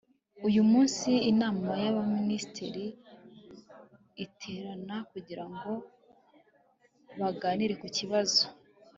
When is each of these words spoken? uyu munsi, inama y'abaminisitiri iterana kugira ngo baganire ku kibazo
uyu 0.47 0.61
munsi, 0.71 1.09
inama 1.31 1.69
y'abaminisitiri 1.83 2.85
iterana 4.25 4.95
kugira 5.11 5.43
ngo 5.53 5.71
baganire 7.19 7.73
ku 7.81 7.87
kibazo 7.97 8.41